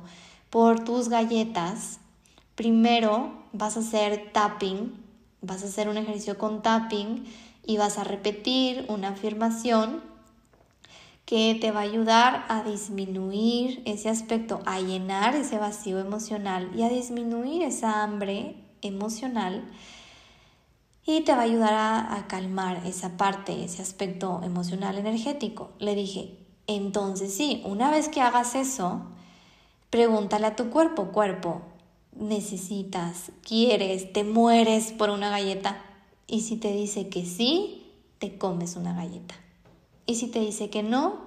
por 0.50 0.83
tus 0.83 1.09
galletas, 1.09 2.00
primero 2.55 3.31
vas 3.53 3.77
a 3.77 3.79
hacer 3.79 4.31
tapping 4.33 5.02
Vas 5.43 5.62
a 5.62 5.67
hacer 5.67 5.89
un 5.89 5.97
ejercicio 5.97 6.38
con 6.38 6.62
tapping 6.62 7.25
y 7.65 7.77
vas 7.77 7.97
a 7.97 8.03
repetir 8.03 8.85
una 8.88 9.09
afirmación 9.09 10.01
que 11.25 11.57
te 11.59 11.71
va 11.71 11.81
a 11.81 11.83
ayudar 11.83 12.45
a 12.47 12.63
disminuir 12.63 13.81
ese 13.85 14.09
aspecto, 14.09 14.62
a 14.65 14.79
llenar 14.79 15.35
ese 15.35 15.57
vacío 15.57 16.00
emocional 16.00 16.71
y 16.75 16.83
a 16.83 16.89
disminuir 16.89 17.62
esa 17.62 18.03
hambre 18.03 18.55
emocional 18.81 19.63
y 21.05 21.21
te 21.21 21.33
va 21.33 21.39
a 21.39 21.43
ayudar 21.43 21.73
a, 21.73 22.15
a, 22.15 22.27
calmar 22.27 22.81
esa 22.85 23.17
parte, 23.17 23.65
ese 23.65 23.81
aspecto 23.81 24.41
emocional 24.43 24.97
energético. 24.97 25.71
Le 25.79 25.95
dije, 25.95 26.38
entonces 26.67 27.35
sí, 27.35 27.62
una 27.65 27.91
vez 27.91 28.07
que 28.07 28.21
hagas 28.21 28.55
eso, 28.55 29.01
pregúntale 29.89 30.47
a 30.47 30.55
tu 30.55 30.69
cuerpo, 30.69 31.12
cuerpo, 31.12 31.62
necesitas, 32.17 33.32
quieres, 33.46 34.12
te 34.13 34.24
mueres 34.24 34.91
por 34.91 35.10
una 35.10 35.29
galleta. 35.29 35.84
Y 36.27 36.41
si 36.41 36.58
te 36.58 36.72
dice 36.72 37.10
que 37.10 37.25
sí, 37.25 37.91
te 38.20 38.38
comes 38.38 38.75
una 38.75 38.93
galleta. 38.93 39.36
Y 40.05 40.15
si 40.15 40.27
te 40.27 40.39
dice 40.39 40.70
que 40.70 40.84
no, 40.84 41.22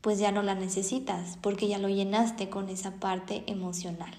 pues 0.00 0.18
ya 0.18 0.32
no 0.32 0.42
la 0.42 0.54
necesitas 0.54 1.36
porque 1.40 1.68
ya 1.68 1.78
lo 1.78 1.88
llenaste 1.88 2.48
con 2.48 2.68
esa 2.68 2.92
parte 2.96 3.44
emocional. 3.46 4.14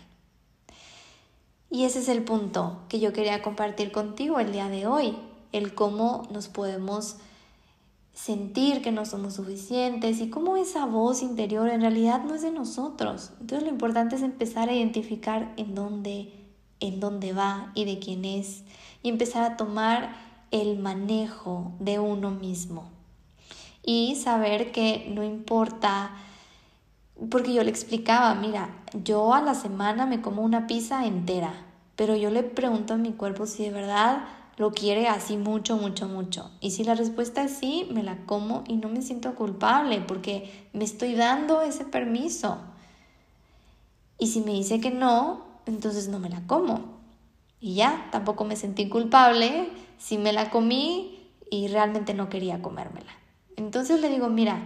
Y 1.70 1.86
ese 1.86 2.00
es 2.00 2.10
el 2.10 2.24
punto 2.24 2.82
que 2.90 3.00
yo 3.00 3.14
quería 3.14 3.42
compartir 3.42 3.92
contigo 3.92 4.40
el 4.40 4.52
día 4.52 4.68
de 4.68 4.88
hoy, 4.88 5.18
el 5.54 5.74
cómo 5.74 6.24
nos 6.32 6.50
podemos 6.50 7.16
sentir 8.14 8.82
que 8.82 8.92
no 8.92 9.06
somos 9.06 9.36
suficientes 9.36 10.20
y 10.20 10.30
cómo 10.30 10.58
esa 10.58 10.86
voz 10.86 11.22
interior 11.22 11.70
en 11.70 11.82
realidad 11.82 12.24
no 12.24 12.36
es 12.36 12.42
de 12.42 12.52
nosotros. 12.52 13.32
Entonces 13.40 13.64
lo 13.64 13.74
importante 13.74 14.16
es 14.16 14.22
empezar 14.22 14.70
a 14.70 14.74
identificar 14.74 15.54
en 15.58 15.76
dónde, 15.76 16.34
en 16.80 17.00
dónde 17.00 17.34
va 17.34 17.72
y 17.74 17.86
de 17.86 18.00
quién 18.00 18.26
es 18.26 18.64
y 19.02 19.10
empezar 19.10 19.44
a 19.44 19.58
tomar 19.58 20.16
el 20.52 20.78
manejo 20.78 21.72
de 21.80 22.00
uno 22.00 22.32
mismo. 22.32 22.90
Y 23.84 24.16
saber 24.16 24.72
que 24.72 25.12
no 25.14 25.24
importa, 25.24 26.12
porque 27.30 27.54
yo 27.54 27.64
le 27.64 27.72
explicaba, 27.72 28.36
mira, 28.36 28.84
yo 29.04 29.34
a 29.34 29.42
la 29.42 29.56
semana 29.56 30.06
me 30.06 30.22
como 30.22 30.44
una 30.44 30.68
pizza 30.68 31.06
entera, 31.06 31.54
pero 31.96 32.16
yo 32.16 32.30
le 32.30 32.44
pregunto 32.44 32.94
a 32.94 32.98
mi 32.98 33.14
cuerpo 33.14 33.48
si 33.48 33.64
de 33.64 33.72
verdad 33.72 34.26
lo 34.62 34.74
quiere 34.74 35.08
así 35.08 35.38
mucho, 35.38 35.76
mucho, 35.76 36.08
mucho. 36.08 36.52
Y 36.62 36.70
si 36.70 36.84
la 36.84 36.94
respuesta 36.94 37.42
es 37.42 37.58
sí, 37.58 37.90
me 37.92 38.04
la 38.04 38.28
como 38.28 38.64
y 38.68 38.78
no 38.78 38.90
me 38.90 39.02
siento 39.02 39.34
culpable 39.34 40.02
porque 40.02 40.70
me 40.72 40.84
estoy 40.84 41.16
dando 41.16 41.64
ese 41.64 41.84
permiso. 41.84 42.60
Y 44.20 44.28
si 44.28 44.42
me 44.42 44.52
dice 44.52 44.80
que 44.80 44.92
no, 44.92 45.44
entonces 45.66 46.10
no 46.10 46.20
me 46.20 46.30
la 46.30 46.46
como. 46.46 47.00
Y 47.60 47.74
ya, 47.74 48.08
tampoco 48.12 48.44
me 48.44 48.56
sentí 48.56 48.88
culpable 48.88 49.68
si 49.98 50.20
me 50.20 50.32
la 50.32 50.52
comí 50.52 51.28
y 51.50 51.68
realmente 51.68 52.14
no 52.14 52.30
quería 52.30 52.62
comérmela. 52.62 53.14
Entonces 53.56 54.00
le 54.00 54.10
digo, 54.10 54.30
mira, 54.30 54.62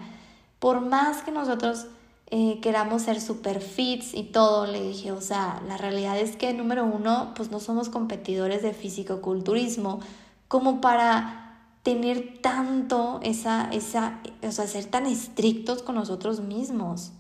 por 0.59 0.81
más 0.81 1.21
que 1.21 1.31
nosotros 1.31 1.87
eh, 2.31 2.59
queramos 2.61 3.03
ser 3.03 3.21
super 3.21 3.61
fits 3.61 4.13
y 4.13 4.23
todo, 4.23 4.65
le 4.65 4.81
dije, 4.81 5.11
o 5.11 5.21
sea, 5.21 5.61
la 5.67 5.77
realidad 5.77 6.19
es 6.19 6.35
que 6.35 6.53
número 6.53 6.83
uno, 6.83 7.33
pues 7.35 7.51
no 7.51 7.59
somos 7.59 7.89
competidores 7.89 8.63
de 8.63 8.73
físico-culturismo 8.73 9.99
como 10.47 10.81
para 10.81 11.45
tener 11.83 12.39
tanto 12.41 13.19
esa, 13.21 13.69
esa, 13.71 14.21
o 14.41 14.51
sea, 14.51 14.65
ser 14.65 14.85
tan 14.85 15.05
estrictos 15.05 15.83
con 15.83 15.93
nosotros 15.93 16.39
mismos. 16.39 17.11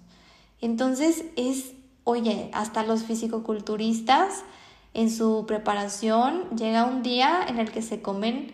Entonces 0.59 1.25
es, 1.35 1.73
oye, 2.03 2.49
hasta 2.51 2.83
los 2.83 3.03
físico-culturistas 3.03 4.43
en 4.95 5.11
su 5.11 5.45
preparación 5.45 6.49
llega 6.57 6.85
un 6.85 7.03
día 7.03 7.45
en 7.47 7.59
el 7.59 7.71
que 7.71 7.83
se 7.83 8.01
comen 8.01 8.53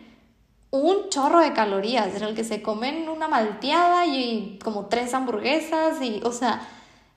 un 0.72 1.10
chorro 1.10 1.40
de 1.40 1.54
calorías 1.54 2.16
en 2.16 2.24
el 2.24 2.36
que 2.36 2.44
se 2.44 2.62
comen 2.62 3.08
una 3.10 3.28
malteada 3.28 4.06
y 4.06 4.58
como 4.64 4.88
tres 4.88 5.14
hamburguesas 5.14 6.02
y, 6.02 6.22
o 6.24 6.32
sea, 6.32 6.62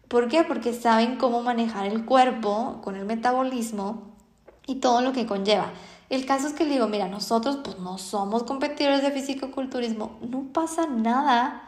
¿Por 0.08 0.28
qué? 0.28 0.44
Porque 0.44 0.72
saben 0.72 1.16
cómo 1.16 1.42
manejar 1.42 1.86
el 1.86 2.04
cuerpo 2.04 2.80
con 2.84 2.94
el 2.94 3.04
metabolismo 3.04 4.02
y 4.66 4.76
todo 4.76 5.00
lo 5.00 5.12
que 5.12 5.26
conlleva. 5.26 5.72
El 6.10 6.26
caso 6.26 6.46
es 6.46 6.52
que 6.52 6.64
le 6.64 6.74
digo, 6.74 6.86
mira, 6.86 7.08
nosotros 7.08 7.58
pues 7.64 7.78
no 7.78 7.98
somos 7.98 8.42
competidores 8.42 9.02
de 9.02 9.10
físico-culturismo, 9.10 10.18
no 10.20 10.44
pasa 10.52 10.86
nada 10.86 11.62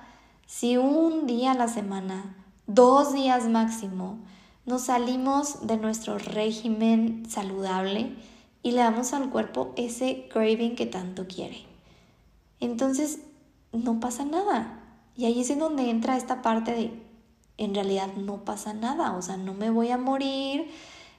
si 0.47 0.77
un 0.77 1.27
día 1.27 1.53
a 1.53 1.57
la 1.57 1.67
semana, 1.67 2.37
dos 2.67 3.15
días 3.15 3.49
máximo, 3.49 4.19
nos 4.67 4.83
salimos 4.83 5.67
de 5.67 5.79
nuestro 5.79 6.19
régimen 6.19 7.25
saludable 7.29 8.15
y 8.63 8.73
le 8.73 8.79
damos 8.79 9.13
al 9.13 9.31
cuerpo 9.31 9.73
ese 9.77 10.29
craving 10.31 10.77
que 10.77 10.87
tanto 10.87 11.27
quiere. 11.27 11.76
Entonces, 12.61 13.21
no 13.73 14.01
pasa 14.01 14.25
nada. 14.25 14.81
Y 15.17 15.25
ahí 15.25 15.41
es 15.41 15.51
en 15.51 15.59
donde 15.59 15.91
entra 15.91 16.17
esta 16.17 16.43
parte 16.43 16.73
de, 16.73 17.03
en 17.59 17.75
realidad 17.75 18.09
no 18.17 18.45
pasa 18.45 18.75
nada, 18.75 19.17
o 19.17 19.23
sea, 19.23 19.37
no 19.37 19.55
me 19.55 19.71
voy 19.71 19.91
a 19.91 19.99
morir, 19.99 20.71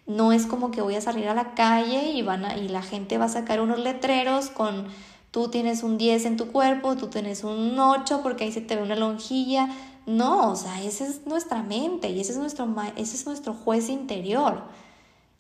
no 0.06 0.32
es 0.32 0.46
como 0.46 0.72
que 0.72 0.82
voy 0.82 0.96
a 0.96 1.01
salir 1.01 1.27
a 1.27 1.34
la 1.34 1.56
calle 1.56 2.12
y, 2.12 2.22
van 2.22 2.46
y 2.60 2.70
la 2.70 2.84
gente 2.84 3.17
va 3.17 3.25
a 3.25 3.29
sacar 3.29 3.60
unos 3.60 3.79
letreros 3.79 4.50
con 4.50 4.88
tú 5.32 5.50
tienes 5.50 5.84
un 5.84 5.98
10 5.98 6.25
en 6.25 6.38
tu 6.38 6.48
cuerpo, 6.51 6.96
tú 6.96 7.08
tienes 7.08 7.44
un 7.44 7.77
8 7.77 8.22
porque 8.22 8.46
ahí 8.46 8.51
se 8.51 8.62
te 8.62 8.75
ve 8.75 8.84
una 8.84 8.96
lonjilla. 8.96 9.70
No, 10.06 10.51
o 10.51 10.56
sea, 10.56 10.82
esa 10.84 11.06
es 11.06 11.25
nuestra 11.25 11.63
mente 11.63 12.10
y 12.10 12.22
ese 12.22 12.32
es 12.32 12.38
nuestro, 12.38 12.74
ese 12.96 13.15
es 13.17 13.25
nuestro 13.25 13.53
juez 13.53 13.89
interior. 13.89 14.63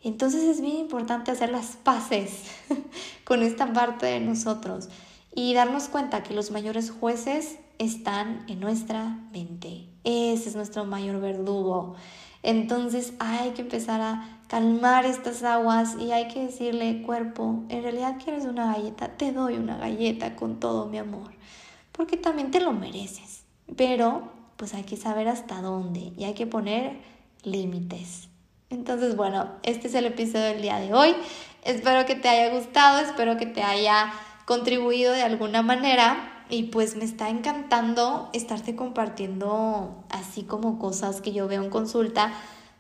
Entonces 0.03 0.43
es 0.43 0.61
bien 0.61 0.77
importante 0.77 1.31
hacer 1.31 1.49
las 1.49 1.77
paces 1.77 2.43
con 3.23 3.43
esta 3.43 3.71
parte 3.71 4.07
de 4.07 4.19
nosotros 4.19 4.89
y 5.33 5.53
darnos 5.53 5.87
cuenta 5.87 6.23
que 6.23 6.33
los 6.33 6.51
mayores 6.51 6.91
jueces 6.91 7.59
están 7.79 8.43
en 8.47 8.59
nuestra 8.59 9.17
mente. 9.31 9.85
Ese 10.03 10.49
es 10.49 10.55
nuestro 10.55 10.85
mayor 10.85 11.21
verdugo. 11.21 11.95
Entonces 12.43 13.13
hay 13.19 13.51
que 13.51 13.61
empezar 13.61 14.01
a 14.01 14.39
calmar 14.47 15.05
estas 15.05 15.43
aguas 15.43 15.95
y 15.99 16.11
hay 16.11 16.27
que 16.29 16.45
decirle, 16.45 17.01
cuerpo, 17.03 17.63
en 17.69 17.83
realidad 17.83 18.17
quieres 18.23 18.45
una 18.45 18.73
galleta, 18.73 19.09
te 19.17 19.31
doy 19.31 19.55
una 19.55 19.77
galleta 19.77 20.35
con 20.35 20.59
todo 20.59 20.85
mi 20.85 20.97
amor, 20.97 21.31
porque 21.91 22.17
también 22.17 22.51
te 22.51 22.61
lo 22.61 22.71
mereces. 22.71 23.43
Pero 23.75 24.31
pues 24.55 24.73
hay 24.73 24.83
que 24.83 24.97
saber 24.97 25.27
hasta 25.27 25.61
dónde 25.61 26.13
y 26.17 26.23
hay 26.23 26.33
que 26.33 26.47
poner 26.47 26.97
límites. 27.43 28.29
Entonces, 28.69 29.15
bueno, 29.15 29.49
este 29.63 29.87
es 29.87 29.95
el 29.95 30.05
episodio 30.05 30.45
del 30.45 30.61
día 30.61 30.79
de 30.79 30.93
hoy. 30.93 31.15
Espero 31.63 32.05
que 32.05 32.15
te 32.15 32.27
haya 32.27 32.53
gustado, 32.53 32.99
espero 32.99 33.37
que 33.37 33.45
te 33.45 33.63
haya 33.63 34.11
contribuido 34.47 35.11
de 35.11 35.23
alguna 35.23 35.61
manera 35.61 36.45
y 36.49 36.63
pues 36.63 36.95
me 36.95 37.03
está 37.03 37.27
encantando 37.27 38.29
estarte 38.31 38.77
compartiendo 38.77 40.05
así 40.09 40.43
como 40.43 40.79
cosas 40.79 41.19
que 41.19 41.33
yo 41.33 41.49
veo 41.49 41.61
en 41.61 41.69
consulta, 41.69 42.31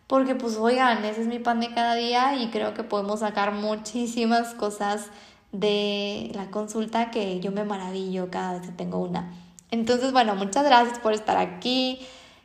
porque 0.07 0.33
pues 0.33 0.55
oigan, 0.55 1.03
ese 1.03 1.23
es 1.23 1.27
mi 1.27 1.39
pan 1.39 1.59
de 1.59 1.73
cada 1.73 1.95
día 1.95 2.41
y 2.41 2.51
creo 2.51 2.73
que 2.73 2.83
podemos 2.83 3.19
sacar 3.19 3.51
muchísimas 3.51 4.53
cosas 4.53 5.07
de 5.51 6.31
la 6.35 6.49
consulta 6.51 7.11
que 7.11 7.41
yo 7.41 7.51
me 7.51 7.65
maravillo 7.65 8.31
cada 8.31 8.53
vez 8.53 8.61
que 8.61 8.71
tengo 8.71 8.99
una. 8.99 9.33
Entonces, 9.69 10.13
bueno, 10.13 10.35
muchas 10.35 10.63
gracias 10.63 10.99
por 10.99 11.11
estar 11.11 11.35
aquí. 11.35 11.99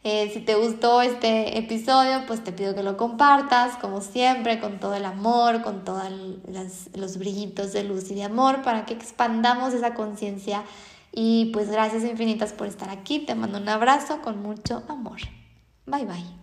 Eh, 0.05 0.31
si 0.35 0.41
te 0.41 0.57
gustó 0.57 1.01
este 1.01 1.59
episodio, 1.59 2.27
pues 2.27 2.43
te 2.43 2.51
pido 2.51 2.75
que 2.75 2.83
lo 2.83 2.97
compartas, 2.97 3.77
como 3.77 4.01
siempre, 4.01 4.59
con 4.59 4.81
todo 4.81 4.95
el 4.95 5.05
amor, 5.05 5.63
con 5.63 5.85
todos 5.85 6.03
los 6.95 7.19
brillitos 7.19 7.73
de 7.73 7.85
luz 7.85 8.11
y 8.11 8.17
de 8.17 8.25
amor, 8.25 8.63
para 8.63 8.85
que 8.85 8.95
expandamos 8.95 9.75
esa 9.75 9.95
conciencia 9.95 10.65
y 11.13 11.51
pues 11.53 11.71
gracias 11.71 12.03
infinitas 12.03 12.53
por 12.53 12.67
estar 12.67 12.91
aquí. 12.91 13.21
Te 13.21 13.37
mando 13.37 13.59
un 13.59 13.69
abrazo 13.69 14.21
con 14.23 14.43
mucho 14.43 14.83
amor. 14.89 15.19
Bye 15.87 16.05
bye. 16.05 16.43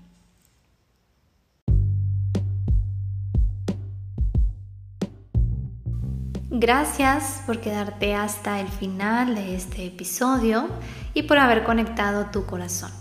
Gracias 6.51 7.44
por 7.46 7.60
quedarte 7.60 8.16
hasta 8.16 8.60
el 8.60 8.68
final 8.70 9.36
de 9.36 9.55
este 9.55 9.86
episodio 9.86 10.68
y 11.14 11.24
por 11.24 11.38
haber 11.38 11.64
conectado 11.64 12.27
tu 12.31 12.46
corazón. 12.46 12.92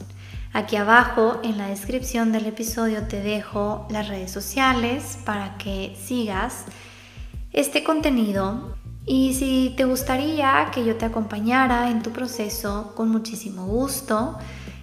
Aquí 0.59 0.75
abajo 0.75 1.39
en 1.45 1.57
la 1.57 1.69
descripción 1.69 2.33
del 2.33 2.47
episodio 2.47 3.07
te 3.07 3.23
dejo 3.23 3.87
las 3.91 4.09
redes 4.09 4.33
sociales 4.33 5.17
para 5.25 5.57
que 5.57 5.97
sigas 5.97 6.65
este 7.53 7.85
contenido. 7.85 8.75
Y 9.07 9.35
si 9.35 9.73
te 9.77 9.85
gustaría 9.85 10.69
que 10.75 10.85
yo 10.85 10.97
te 10.97 11.05
acompañara 11.05 11.91
en 11.91 12.03
tu 12.03 12.11
proceso, 12.11 12.93
con 12.97 13.09
muchísimo 13.09 13.67
gusto, 13.67 14.37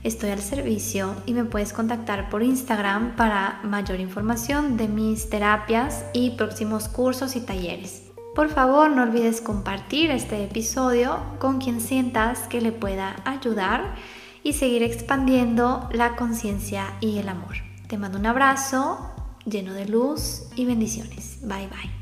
estoy 0.03 0.29
al 0.29 0.39
servicio 0.39 1.13
y 1.25 1.33
me 1.33 1.43
puedes 1.43 1.73
contactar 1.73 2.29
por 2.29 2.41
Instagram 2.41 3.17
para 3.17 3.59
mayor 3.65 3.99
información 3.99 4.77
de 4.77 4.87
mis 4.87 5.29
terapias 5.29 6.05
y 6.13 6.37
próximos 6.37 6.87
cursos 6.87 7.35
y 7.35 7.41
talleres. 7.41 8.03
Por 8.33 8.47
favor, 8.47 8.91
no 8.91 9.03
olvides 9.03 9.41
compartir 9.41 10.09
este 10.09 10.41
episodio 10.41 11.19
con 11.37 11.59
quien 11.59 11.81
sientas 11.81 12.47
que 12.47 12.61
le 12.61 12.71
pueda 12.71 13.17
ayudar 13.25 13.93
y 14.45 14.53
seguir 14.53 14.83
expandiendo 14.83 15.89
la 15.91 16.15
conciencia 16.15 16.93
y 17.01 17.17
el 17.17 17.29
amor. 17.29 17.55
Te 17.87 17.97
mando 17.97 18.19
un 18.19 18.27
abrazo 18.27 19.11
lleno 19.43 19.73
de 19.73 19.87
luz 19.87 20.43
y 20.55 20.65
bendiciones. 20.65 21.39
Bye 21.41 21.67
bye. 21.67 21.94